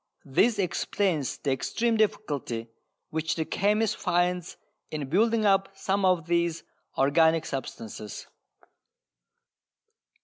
[0.25, 2.69] This explains the extreme difficulty
[3.11, 4.57] which the chemist finds
[4.89, 6.63] in building up some of these
[6.97, 8.25] organic substances.